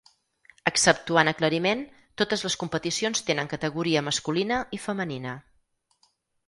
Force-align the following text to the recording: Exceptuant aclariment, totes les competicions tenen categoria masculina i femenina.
Exceptuant 0.69 1.29
aclariment, 1.31 1.83
totes 2.23 2.45
les 2.47 2.57
competicions 2.65 3.23
tenen 3.29 3.53
categoria 3.55 4.05
masculina 4.11 4.63
i 4.79 4.83
femenina. 4.89 5.41